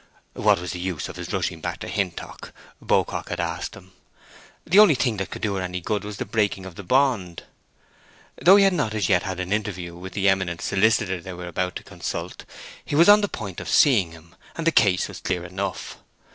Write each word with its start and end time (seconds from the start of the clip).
What 0.33 0.57
was 0.59 0.71
the 0.71 0.79
use 0.79 1.09
of 1.09 1.15
his 1.15 1.31
rushing 1.31 1.61
back 1.61 1.77
to 1.81 1.87
Hintock? 1.87 2.53
Beaucock 2.81 3.29
had 3.29 3.39
asked 3.39 3.75
him. 3.75 3.91
The 4.65 4.79
only 4.79 4.95
thing 4.95 5.17
that 5.17 5.29
could 5.29 5.43
do 5.43 5.53
her 5.53 5.61
any 5.61 5.79
good 5.79 6.03
was 6.03 6.19
a 6.19 6.25
breaking 6.25 6.65
of 6.65 6.73
the 6.73 6.81
bond. 6.81 7.43
Though 8.41 8.55
he 8.55 8.63
had 8.63 8.73
not 8.73 8.95
as 8.95 9.09
yet 9.09 9.21
had 9.21 9.39
an 9.39 9.53
interview 9.53 9.95
with 9.95 10.13
the 10.13 10.27
eminent 10.27 10.63
solicitor 10.63 11.21
they 11.21 11.33
were 11.33 11.45
about 11.47 11.75
to 11.75 11.83
consult, 11.83 12.45
he 12.83 12.95
was 12.95 13.09
on 13.09 13.21
the 13.21 13.27
point 13.29 13.59
of 13.59 13.69
seeing 13.69 14.11
him; 14.11 14.33
and 14.55 14.65
the 14.65 14.71
case 14.71 15.07
was 15.07 15.19
clear 15.19 15.43
enough. 15.45 15.97